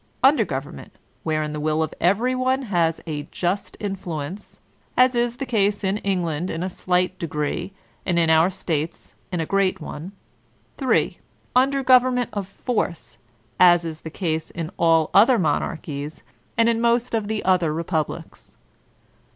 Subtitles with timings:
[0.23, 4.59] Under government wherein the will of every one has a just influence;
[4.97, 7.69] as is the case in England in fli slight degret,
[8.03, 10.13] and in our States in a great one.
[10.77, 11.19] 3.
[11.55, 13.19] Under government of force,
[13.59, 16.23] as is the case in all other mon archies,
[16.57, 18.57] and in most of the other republics.